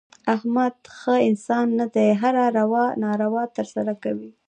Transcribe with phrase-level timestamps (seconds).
[0.35, 2.09] احمد ښه انسان نه دی.
[2.21, 4.31] هره روا ناروا ترسه کوي.